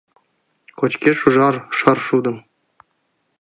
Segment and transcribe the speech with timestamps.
[0.79, 2.37] Кочкеш ужар шаршудым.